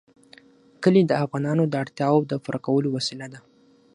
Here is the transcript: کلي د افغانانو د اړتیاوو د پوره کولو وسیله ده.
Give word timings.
کلي 0.83 1.01
د 1.07 1.11
افغانانو 1.23 1.63
د 1.67 1.73
اړتیاوو 1.83 2.27
د 2.31 2.33
پوره 2.43 2.59
کولو 2.65 2.87
وسیله 2.97 3.27
ده. 3.33 3.39